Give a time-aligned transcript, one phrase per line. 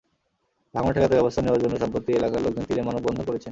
[0.73, 3.49] ভাঙন ঠেকাতে ব্যবস্থা নেওয়ার জন্য সম্প্রতি এলাকার লোকজন তীরে মানববন্ধন করেছেন।